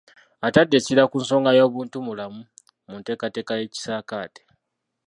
Atadde 0.47 0.75
essira 0.79 1.03
ku 1.11 1.17
nsonga 1.23 1.51
y’obuntubulamu 1.57 2.41
mu 2.89 2.95
nteekateeka 2.99 3.53
y’ekisaakaate. 3.59 4.41